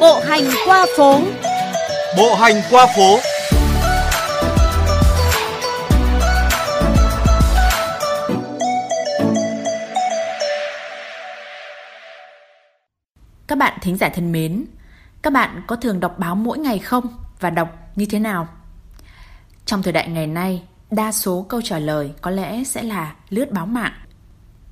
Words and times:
Bộ 0.00 0.20
hành 0.20 0.44
qua 0.66 0.86
phố. 0.96 1.20
Bộ 2.16 2.34
hành 2.34 2.62
qua 2.70 2.86
phố. 2.96 3.18
Các 13.46 13.58
bạn 13.58 13.78
thính 13.82 13.96
giả 13.96 14.08
thân 14.08 14.32
mến, 14.32 14.64
các 15.22 15.32
bạn 15.32 15.62
có 15.66 15.76
thường 15.76 16.00
đọc 16.00 16.18
báo 16.18 16.34
mỗi 16.34 16.58
ngày 16.58 16.78
không 16.78 17.06
và 17.40 17.50
đọc 17.50 17.68
như 17.96 18.06
thế 18.10 18.18
nào? 18.18 18.48
Trong 19.64 19.82
thời 19.82 19.92
đại 19.92 20.08
ngày 20.08 20.26
nay, 20.26 20.62
đa 20.90 21.12
số 21.12 21.46
câu 21.48 21.60
trả 21.64 21.78
lời 21.78 22.12
có 22.20 22.30
lẽ 22.30 22.64
sẽ 22.64 22.82
là 22.82 23.14
lướt 23.30 23.52
báo 23.52 23.66
mạng. 23.66 23.92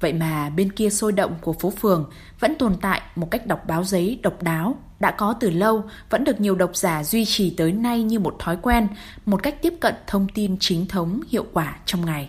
Vậy 0.00 0.12
mà 0.12 0.50
bên 0.50 0.72
kia 0.72 0.90
sôi 0.90 1.12
động 1.12 1.34
của 1.40 1.52
phố 1.52 1.70
phường 1.70 2.10
vẫn 2.40 2.54
tồn 2.58 2.76
tại 2.80 3.02
một 3.16 3.30
cách 3.30 3.46
đọc 3.46 3.62
báo 3.66 3.84
giấy 3.84 4.20
độc 4.22 4.42
đáo, 4.42 4.76
đã 5.00 5.10
có 5.10 5.34
từ 5.40 5.50
lâu, 5.50 5.84
vẫn 6.10 6.24
được 6.24 6.40
nhiều 6.40 6.54
độc 6.54 6.76
giả 6.76 7.04
duy 7.04 7.24
trì 7.24 7.50
tới 7.50 7.72
nay 7.72 8.02
như 8.02 8.18
một 8.18 8.36
thói 8.38 8.56
quen, 8.62 8.88
một 9.26 9.42
cách 9.42 9.62
tiếp 9.62 9.74
cận 9.80 9.94
thông 10.06 10.28
tin 10.28 10.56
chính 10.60 10.86
thống 10.86 11.20
hiệu 11.28 11.46
quả 11.52 11.76
trong 11.86 12.06
ngày. 12.06 12.28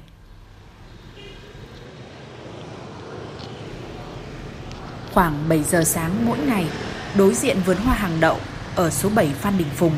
Khoảng 5.13 5.49
7 5.49 5.63
giờ 5.63 5.83
sáng 5.83 6.25
mỗi 6.25 6.37
ngày, 6.37 6.65
đối 7.17 7.33
diện 7.33 7.57
vườn 7.65 7.77
hoa 7.77 7.95
hàng 7.95 8.19
đậu 8.19 8.37
ở 8.75 8.89
số 8.89 9.09
7 9.15 9.27
Phan 9.27 9.57
Đình 9.57 9.69
Phùng, 9.75 9.93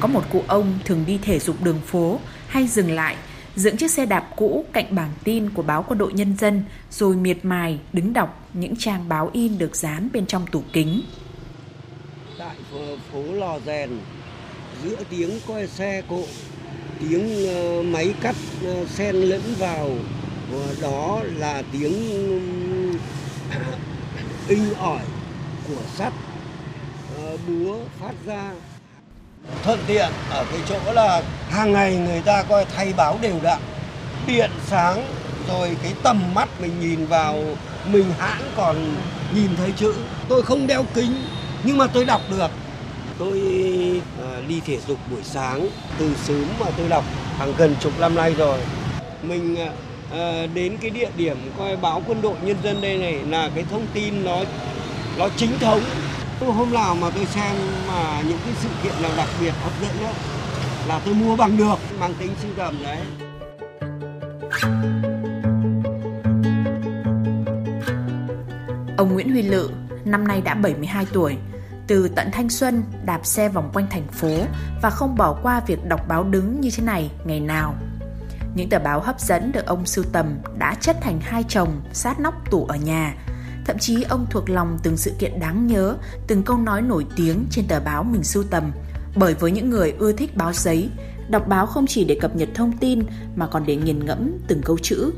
có 0.00 0.08
một 0.08 0.24
cụ 0.32 0.42
ông 0.48 0.78
thường 0.84 1.04
đi 1.06 1.18
thể 1.22 1.38
dục 1.38 1.56
đường 1.62 1.80
phố 1.86 2.20
hay 2.48 2.66
dừng 2.66 2.92
lại 2.92 3.16
dựng 3.58 3.76
chiếc 3.76 3.90
xe 3.90 4.06
đạp 4.06 4.30
cũ 4.36 4.64
cạnh 4.72 4.86
bảng 4.90 5.12
tin 5.24 5.50
của 5.50 5.62
báo 5.62 5.84
Quân 5.88 5.98
đội 5.98 6.12
Nhân 6.12 6.36
dân 6.38 6.62
rồi 6.90 7.16
miệt 7.16 7.38
mài 7.42 7.78
đứng 7.92 8.12
đọc 8.12 8.48
những 8.54 8.76
trang 8.76 9.08
báo 9.08 9.30
in 9.32 9.58
được 9.58 9.76
dán 9.76 10.08
bên 10.12 10.26
trong 10.26 10.46
tủ 10.46 10.62
kính. 10.72 11.02
Tại 12.38 12.56
phố 13.12 13.22
Lò 13.22 13.58
Rèn, 13.66 13.90
giữa 14.84 14.96
tiếng 15.10 15.30
coi 15.48 15.66
xe 15.66 16.02
cộ, 16.08 16.24
tiếng 17.00 17.46
ờ, 17.46 17.82
máy 17.82 18.14
cắt 18.20 18.36
xen 18.62 18.86
sen 18.86 19.16
lẫn 19.16 19.42
vào, 19.58 19.90
đó 20.82 21.22
là 21.36 21.62
tiếng 21.72 21.92
inh 24.48 24.74
ỏi 24.74 25.02
của 25.68 25.82
sắt 25.96 26.12
ờ, 27.16 27.36
búa 27.48 27.76
phát 28.00 28.12
ra 28.26 28.52
thuận 29.64 29.78
tiện 29.86 30.08
ở 30.30 30.44
cái 30.50 30.60
chỗ 30.68 30.92
là 30.92 31.22
hàng 31.50 31.72
ngày 31.72 31.96
người 31.96 32.20
ta 32.20 32.42
coi 32.42 32.64
thay 32.76 32.92
báo 32.96 33.18
đều 33.20 33.36
đặn, 33.42 33.58
điện 34.26 34.50
sáng, 34.66 35.04
rồi 35.48 35.76
cái 35.82 35.92
tầm 36.02 36.34
mắt 36.34 36.48
mình 36.60 36.80
nhìn 36.80 37.06
vào, 37.06 37.42
mình 37.86 38.12
hãng 38.18 38.42
còn 38.56 38.94
nhìn 39.34 39.56
thấy 39.56 39.72
chữ. 39.76 39.94
Tôi 40.28 40.42
không 40.42 40.66
đeo 40.66 40.84
kính, 40.94 41.22
nhưng 41.64 41.78
mà 41.78 41.86
tôi 41.86 42.04
đọc 42.04 42.20
được. 42.30 42.50
Tôi 43.18 43.40
à, 44.22 44.40
đi 44.48 44.60
thể 44.66 44.78
dục 44.88 44.98
buổi 45.10 45.22
sáng, 45.22 45.68
từ 45.98 46.14
sớm 46.24 46.46
mà 46.60 46.66
tôi 46.76 46.88
đọc, 46.88 47.04
hàng 47.38 47.52
gần 47.56 47.76
chục 47.80 47.92
năm 48.00 48.14
nay 48.14 48.34
rồi. 48.34 48.58
Mình 49.22 49.56
à, 49.56 49.70
à, 50.12 50.46
đến 50.54 50.76
cái 50.80 50.90
địa 50.90 51.08
điểm 51.16 51.36
coi 51.58 51.76
báo 51.76 52.02
quân 52.06 52.22
đội 52.22 52.34
nhân 52.42 52.56
dân 52.62 52.80
đây 52.80 52.98
này 52.98 53.18
là 53.28 53.50
cái 53.54 53.64
thông 53.70 53.86
tin 53.94 54.24
nó 54.24 54.38
nó 55.18 55.28
chính 55.36 55.58
thống 55.58 55.80
tôi 56.40 56.52
hôm 56.52 56.72
nào 56.72 56.94
mà 56.94 57.10
tôi 57.14 57.26
xem 57.26 57.56
mà 57.88 58.22
những 58.28 58.38
cái 58.44 58.54
sự 58.60 58.68
kiện 58.82 58.92
nào 59.02 59.10
đặc 59.16 59.28
biệt 59.40 59.52
hấp 59.62 59.72
dẫn 59.82 59.90
đó, 60.02 60.10
là 60.86 61.00
tôi 61.04 61.14
mua 61.14 61.36
bằng 61.36 61.56
được 61.56 61.76
mang 62.00 62.14
tính 62.14 62.30
sưu 62.42 62.50
tầm 62.56 62.82
đấy 62.82 62.98
Ông 68.96 69.12
Nguyễn 69.12 69.30
Huy 69.30 69.42
Lự 69.42 69.70
năm 70.04 70.28
nay 70.28 70.40
đã 70.40 70.54
72 70.54 71.06
tuổi, 71.12 71.36
từ 71.86 72.08
tận 72.08 72.28
thanh 72.32 72.48
xuân 72.48 72.82
đạp 73.04 73.26
xe 73.26 73.48
vòng 73.48 73.70
quanh 73.74 73.86
thành 73.90 74.08
phố 74.08 74.38
và 74.82 74.90
không 74.90 75.14
bỏ 75.16 75.38
qua 75.42 75.60
việc 75.66 75.84
đọc 75.84 76.08
báo 76.08 76.24
đứng 76.24 76.60
như 76.60 76.70
thế 76.76 76.84
này 76.84 77.10
ngày 77.24 77.40
nào. 77.40 77.74
Những 78.54 78.68
tờ 78.68 78.78
báo 78.78 79.00
hấp 79.00 79.20
dẫn 79.20 79.52
được 79.52 79.66
ông 79.66 79.86
sưu 79.86 80.04
tầm 80.12 80.38
đã 80.58 80.74
chất 80.80 80.96
thành 81.00 81.20
hai 81.20 81.44
chồng 81.48 81.80
sát 81.92 82.20
nóc 82.20 82.50
tủ 82.50 82.64
ở 82.64 82.76
nhà 82.76 83.14
Thậm 83.68 83.78
chí 83.78 84.02
ông 84.02 84.26
thuộc 84.30 84.50
lòng 84.50 84.78
từng 84.82 84.96
sự 84.96 85.12
kiện 85.18 85.40
đáng 85.40 85.66
nhớ, 85.66 85.96
từng 86.26 86.42
câu 86.42 86.56
nói 86.56 86.82
nổi 86.82 87.06
tiếng 87.16 87.44
trên 87.50 87.64
tờ 87.68 87.80
báo 87.80 88.04
mình 88.04 88.22
sưu 88.22 88.44
tầm. 88.50 88.72
Bởi 89.16 89.34
với 89.34 89.50
những 89.50 89.70
người 89.70 89.94
ưa 89.98 90.12
thích 90.12 90.36
báo 90.36 90.52
giấy, 90.52 90.88
đọc 91.28 91.48
báo 91.48 91.66
không 91.66 91.86
chỉ 91.86 92.04
để 92.04 92.18
cập 92.20 92.36
nhật 92.36 92.48
thông 92.54 92.72
tin 92.72 93.02
mà 93.36 93.46
còn 93.46 93.66
để 93.66 93.76
nghiền 93.76 94.04
ngẫm 94.04 94.32
từng 94.46 94.62
câu 94.62 94.78
chữ. 94.82 95.12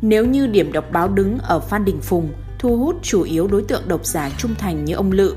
Nếu 0.00 0.26
như 0.26 0.46
điểm 0.46 0.72
đọc 0.72 0.84
báo 0.92 1.08
đứng 1.08 1.38
ở 1.38 1.60
Phan 1.60 1.84
Đình 1.84 2.00
Phùng 2.00 2.32
thu 2.58 2.76
hút 2.76 2.96
chủ 3.02 3.22
yếu 3.22 3.46
đối 3.46 3.62
tượng 3.62 3.88
độc 3.88 4.06
giả 4.06 4.30
trung 4.38 4.54
thành 4.58 4.84
như 4.84 4.94
ông 4.94 5.12
Lự, 5.12 5.36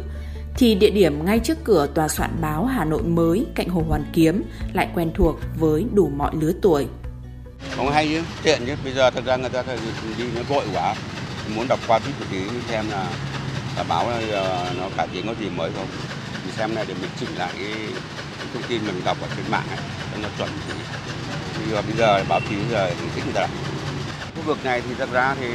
thì 0.56 0.76
địa 0.76 0.90
điểm 0.90 1.26
ngay 1.26 1.40
trước 1.40 1.58
cửa 1.64 1.88
tòa 1.94 2.08
soạn 2.08 2.32
báo 2.42 2.66
Hà 2.66 2.86
Nội 2.86 3.04
mới 3.04 3.46
cạnh 3.56 3.70
Hồ 3.70 3.84
Hoàn 3.88 4.06
Kiếm 4.14 4.44
lại 4.74 4.88
quen 4.96 5.12
thuộc 5.16 5.40
với 5.60 5.86
đủ 5.94 6.12
mọi 6.16 6.32
lứa 6.36 6.52
tuổi. 6.62 6.88
Không 7.76 7.92
hay 7.92 8.08
chứ, 8.08 8.22
tiện 8.44 8.62
chứ, 8.66 8.74
bây 8.84 8.94
giờ 8.94 9.10
thật 9.12 9.26
ra 9.26 9.36
người 9.36 9.50
ta 9.50 9.64
đi 10.18 10.24
nó 10.36 10.42
vội 10.50 10.66
quá, 10.74 10.96
muốn 11.56 11.68
đọc 11.68 11.80
qua 11.88 12.00
chút 12.00 12.12
một 12.20 12.26
xem 12.70 12.86
là, 12.92 13.06
là 13.78 13.84
báo 13.84 14.10
là 14.10 14.66
nó 14.78 14.90
cải 14.98 15.08
tiến 15.14 15.28
có 15.28 15.34
gì 15.40 15.50
mới 15.50 15.72
không? 15.78 15.88
Thì 16.46 16.52
xem 16.58 16.76
này 16.76 16.86
để 16.88 16.94
mình 17.02 17.10
chỉnh 17.20 17.36
lại 17.38 17.52
cái, 17.60 17.74
cái 18.38 18.48
thông 18.54 18.64
tin 18.64 18.86
mình 18.88 19.02
đọc 19.06 19.18
ở 19.22 19.28
trên 19.36 19.52
mạng 19.52 19.66
ấy 19.70 19.80
cho 20.12 20.18
nó 20.22 20.30
chuẩn 20.38 20.50
thì 20.68 20.74
bây 21.60 21.70
giờ 21.72 21.82
bây 21.82 21.96
giờ 21.98 22.24
báo 22.30 22.40
chí 22.50 22.56
giờ 22.72 22.92
mình 23.02 23.10
thích 23.16 23.24
người 23.26 23.34
ta 23.34 23.48
khu 24.36 24.42
vực 24.46 24.66
này 24.66 24.82
thì 24.82 24.96
thật 24.98 25.10
ra 25.12 25.36
thì 25.40 25.48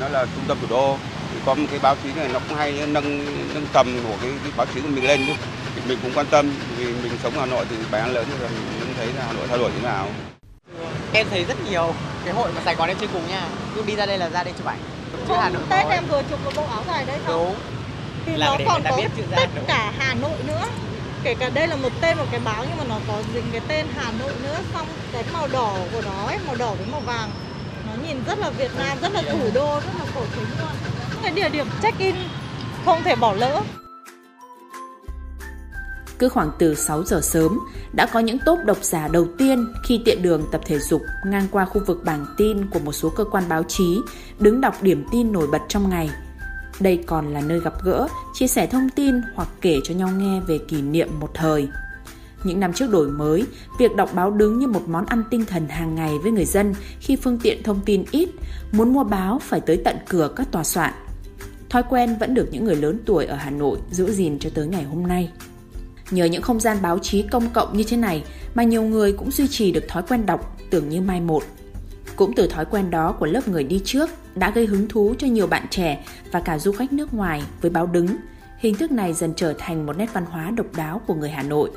nó 0.00 0.08
là 0.08 0.24
trung 0.24 0.44
tâm 0.48 0.58
thủ 0.60 0.66
đô 0.70 0.96
thì 1.32 1.38
có 1.46 1.54
một 1.54 1.66
cái 1.70 1.78
báo 1.78 1.96
chí 2.02 2.08
này 2.16 2.28
nó 2.32 2.38
cũng 2.48 2.58
hay 2.58 2.72
nâng 2.86 3.24
nâng 3.54 3.66
tầm 3.72 3.98
của 4.02 4.16
cái, 4.22 4.30
cái 4.42 4.52
báo 4.56 4.66
chí 4.74 4.80
của 4.80 4.88
mình 4.88 5.06
lên 5.06 5.20
chứ. 5.26 5.32
Thì 5.74 5.82
mình 5.88 5.98
cũng 6.02 6.12
quan 6.14 6.26
tâm 6.26 6.52
vì 6.76 6.84
mình 6.84 7.12
sống 7.22 7.34
ở 7.34 7.40
Hà 7.40 7.46
Nội 7.46 7.64
thì 7.70 7.76
bài 7.90 8.00
ăn 8.00 8.12
lớn 8.12 8.26
rồi 8.40 8.50
mình 8.50 8.80
cũng 8.80 8.94
thấy 8.96 9.06
là 9.06 9.24
Hà 9.26 9.32
Nội 9.32 9.46
thay 9.48 9.58
đổi 9.58 9.70
như 9.70 9.76
thế 9.80 9.86
nào. 9.86 10.08
Em 11.12 11.26
thấy 11.30 11.44
rất 11.44 11.56
nhiều 11.70 11.94
cái 12.24 12.34
hội 12.34 12.50
mà 12.54 12.60
Sài 12.64 12.74
Gòn 12.74 12.88
em 12.88 12.96
chơi 13.00 13.08
cùng 13.12 13.28
nha. 13.28 13.48
Cứ 13.74 13.82
đi 13.86 13.96
ra 13.96 14.06
đây 14.06 14.18
là 14.18 14.28
ra 14.28 14.44
đây 14.44 14.54
chụp 14.58 14.66
ảnh 14.66 14.78
chữ 15.28 15.34
Hà 15.34 15.48
Nội 15.48 15.62
Tết 15.68 15.86
em 15.90 16.04
vừa 16.08 16.22
chụp 16.30 16.40
một 16.44 16.50
bộ 16.56 16.62
áo 16.70 16.82
dài 16.86 17.04
đấy 17.06 17.18
không? 17.26 17.34
Đúng. 17.34 17.54
Thì 18.26 18.36
là 18.36 18.46
nó 18.46 18.56
còn 18.66 18.82
có 18.90 19.00
tất 19.36 19.48
cả 19.66 19.92
Hà 19.98 20.14
Nội 20.14 20.38
nữa. 20.46 20.64
Kể 21.24 21.34
cả 21.34 21.50
đây 21.54 21.68
là 21.68 21.76
một 21.76 21.92
tên 22.00 22.18
một 22.18 22.24
cái 22.30 22.40
báo 22.44 22.64
nhưng 22.68 22.78
mà 22.78 22.84
nó 22.88 22.96
có 23.08 23.22
dính 23.34 23.44
cái 23.52 23.60
tên 23.68 23.86
Hà 23.96 24.12
Nội 24.18 24.32
nữa 24.42 24.58
xong 24.74 24.86
cái 25.12 25.24
màu 25.32 25.48
đỏ 25.52 25.74
của 25.92 26.02
nó 26.02 26.26
ấy, 26.26 26.38
màu 26.46 26.56
đỏ 26.56 26.74
với 26.74 26.86
màu 26.92 27.00
vàng 27.00 27.30
nó 27.86 27.92
nhìn 28.08 28.24
rất 28.26 28.38
là 28.38 28.50
Việt 28.50 28.70
Nam, 28.78 28.98
rất 29.02 29.12
là 29.14 29.22
thủ 29.22 29.50
đô, 29.54 29.74
rất 29.74 29.92
là 29.98 30.04
cổ 30.14 30.20
kính 30.36 30.46
luôn. 30.60 30.70
Cái 31.22 31.32
địa 31.32 31.48
điểm 31.48 31.66
check 31.82 31.98
in 31.98 32.16
không 32.84 33.02
thể 33.02 33.16
bỏ 33.16 33.32
lỡ. 33.32 33.60
Cứ 36.22 36.28
khoảng 36.28 36.50
từ 36.58 36.74
6 36.74 37.04
giờ 37.04 37.20
sớm, 37.22 37.58
đã 37.92 38.06
có 38.06 38.20
những 38.20 38.38
tốp 38.46 38.58
độc 38.64 38.78
giả 38.82 39.08
đầu 39.08 39.26
tiên 39.38 39.66
khi 39.84 40.00
tiện 40.04 40.22
đường 40.22 40.42
tập 40.52 40.60
thể 40.66 40.78
dục 40.78 41.02
ngang 41.26 41.46
qua 41.50 41.64
khu 41.64 41.82
vực 41.86 42.04
bảng 42.04 42.26
tin 42.36 42.66
của 42.66 42.78
một 42.78 42.92
số 42.92 43.08
cơ 43.08 43.24
quan 43.24 43.44
báo 43.48 43.62
chí, 43.62 44.00
đứng 44.38 44.60
đọc 44.60 44.82
điểm 44.82 45.04
tin 45.12 45.32
nổi 45.32 45.46
bật 45.46 45.58
trong 45.68 45.90
ngày. 45.90 46.10
Đây 46.80 47.04
còn 47.06 47.32
là 47.32 47.40
nơi 47.40 47.60
gặp 47.60 47.72
gỡ, 47.84 48.08
chia 48.34 48.46
sẻ 48.46 48.66
thông 48.66 48.88
tin 48.88 49.14
hoặc 49.34 49.48
kể 49.60 49.80
cho 49.84 49.94
nhau 49.94 50.08
nghe 50.18 50.40
về 50.40 50.58
kỷ 50.68 50.82
niệm 50.82 51.08
một 51.20 51.30
thời. 51.34 51.68
Những 52.44 52.60
năm 52.60 52.72
trước 52.72 52.90
đổi 52.90 53.08
mới, 53.08 53.46
việc 53.78 53.96
đọc 53.96 54.10
báo 54.14 54.30
đứng 54.30 54.58
như 54.58 54.66
một 54.66 54.88
món 54.88 55.06
ăn 55.06 55.22
tinh 55.30 55.44
thần 55.44 55.68
hàng 55.68 55.94
ngày 55.94 56.18
với 56.22 56.32
người 56.32 56.44
dân 56.44 56.74
khi 57.00 57.16
phương 57.16 57.38
tiện 57.42 57.62
thông 57.62 57.80
tin 57.84 58.04
ít, 58.10 58.28
muốn 58.72 58.92
mua 58.92 59.04
báo 59.04 59.38
phải 59.42 59.60
tới 59.60 59.80
tận 59.84 59.96
cửa 60.08 60.30
các 60.36 60.52
tòa 60.52 60.64
soạn. 60.64 60.92
Thói 61.70 61.82
quen 61.90 62.16
vẫn 62.20 62.34
được 62.34 62.48
những 62.52 62.64
người 62.64 62.76
lớn 62.76 62.98
tuổi 63.06 63.24
ở 63.24 63.36
Hà 63.36 63.50
Nội 63.50 63.78
giữ 63.90 64.12
gìn 64.12 64.38
cho 64.38 64.50
tới 64.54 64.66
ngày 64.66 64.82
hôm 64.82 65.06
nay. 65.06 65.30
Nhờ 66.12 66.24
những 66.24 66.42
không 66.42 66.60
gian 66.60 66.76
báo 66.82 66.98
chí 66.98 67.22
công 67.22 67.50
cộng 67.50 67.76
như 67.76 67.84
thế 67.84 67.96
này 67.96 68.24
mà 68.54 68.62
nhiều 68.62 68.82
người 68.82 69.12
cũng 69.12 69.30
duy 69.30 69.48
trì 69.48 69.72
được 69.72 69.84
thói 69.88 70.02
quen 70.08 70.26
đọc 70.26 70.56
tưởng 70.70 70.88
như 70.88 71.00
mai 71.00 71.20
một. 71.20 71.42
Cũng 72.16 72.32
từ 72.36 72.46
thói 72.46 72.64
quen 72.64 72.90
đó 72.90 73.12
của 73.12 73.26
lớp 73.26 73.48
người 73.48 73.64
đi 73.64 73.80
trước 73.84 74.10
đã 74.34 74.50
gây 74.50 74.66
hứng 74.66 74.88
thú 74.88 75.14
cho 75.18 75.26
nhiều 75.26 75.46
bạn 75.46 75.66
trẻ 75.70 76.04
và 76.32 76.40
cả 76.40 76.58
du 76.58 76.72
khách 76.72 76.92
nước 76.92 77.14
ngoài 77.14 77.42
với 77.60 77.70
báo 77.70 77.86
đứng. 77.86 78.06
Hình 78.58 78.74
thức 78.74 78.92
này 78.92 79.12
dần 79.12 79.32
trở 79.36 79.54
thành 79.58 79.86
một 79.86 79.96
nét 79.96 80.12
văn 80.12 80.24
hóa 80.24 80.50
độc 80.50 80.66
đáo 80.76 81.00
của 81.06 81.14
người 81.14 81.30
Hà 81.30 81.42
Nội. 81.42 81.70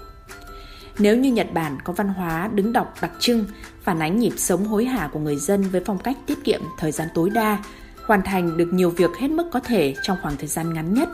Nếu 0.99 1.17
như 1.17 1.31
Nhật 1.31 1.53
Bản 1.53 1.77
có 1.83 1.93
văn 1.93 2.07
hóa 2.07 2.49
đứng 2.53 2.73
đọc 2.73 2.93
đặc 3.01 3.11
trưng, 3.19 3.45
phản 3.83 3.99
ánh 3.99 4.19
nhịp 4.19 4.33
sống 4.37 4.65
hối 4.65 4.85
hả 4.85 5.09
của 5.13 5.19
người 5.19 5.35
dân 5.35 5.61
với 5.61 5.81
phong 5.85 5.99
cách 5.99 6.17
tiết 6.25 6.43
kiệm 6.43 6.61
thời 6.77 6.91
gian 6.91 7.07
tối 7.13 7.29
đa, 7.29 7.57
hoàn 8.05 8.21
thành 8.21 8.57
được 8.57 8.73
nhiều 8.73 8.89
việc 8.89 9.11
hết 9.19 9.27
mức 9.27 9.47
có 9.51 9.59
thể 9.59 9.95
trong 10.01 10.17
khoảng 10.21 10.37
thời 10.37 10.47
gian 10.47 10.73
ngắn 10.73 10.93
nhất, 10.93 11.09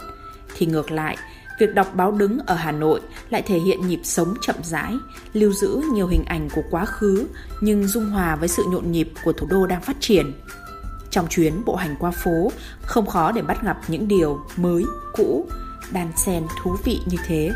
thì 0.56 0.66
ngược 0.66 0.92
lại, 0.92 1.18
Việc 1.60 1.74
đọc 1.76 1.96
báo 1.96 2.12
đứng 2.12 2.40
ở 2.40 2.56
Hà 2.56 2.72
Nội 2.72 3.02
lại 3.30 3.42
thể 3.42 3.60
hiện 3.60 3.88
nhịp 3.88 4.00
sống 4.04 4.34
chậm 4.42 4.56
rãi, 4.64 4.94
lưu 5.34 5.54
giữ 5.54 5.82
nhiều 5.94 6.08
hình 6.08 6.26
ảnh 6.26 6.50
của 6.50 6.64
quá 6.72 6.86
khứ 6.86 7.26
nhưng 7.62 7.88
dung 7.88 8.06
hòa 8.06 8.36
với 8.36 8.48
sự 8.48 8.64
nhộn 8.70 8.92
nhịp 8.92 9.12
của 9.24 9.34
thủ 9.34 9.48
đô 9.50 9.68
đang 9.68 9.82
phát 9.82 9.98
triển. 10.00 10.34
Trong 11.10 11.28
chuyến 11.30 11.66
bộ 11.66 11.76
hành 11.76 11.96
qua 12.00 12.12
phố, 12.12 12.52
không 12.82 13.06
khó 13.06 13.32
để 13.32 13.42
bắt 13.42 13.64
gặp 13.64 13.78
những 13.88 14.08
điều 14.08 14.40
mới, 14.56 14.84
cũ, 15.14 15.48
đan 15.92 16.08
xen 16.16 16.44
thú 16.62 16.76
vị 16.84 17.00
như 17.06 17.18
thế. 17.28 17.52